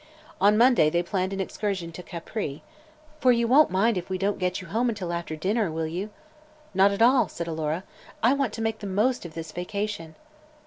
[0.41, 2.63] On Monday they planned an excursion to Capri,
[3.19, 6.05] "For you won't mind if we don't get you home until after dinner, will you?"
[6.05, 6.73] asked Mary Louise.
[6.73, 7.83] "Not at all," said Alora.
[8.23, 10.15] "I want to make the most of this vacation."